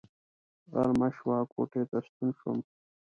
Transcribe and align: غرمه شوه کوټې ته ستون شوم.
غرمه 0.73 1.09
شوه 1.17 1.37
کوټې 1.51 1.83
ته 1.89 1.97
ستون 2.07 2.29
شوم. 2.39 2.57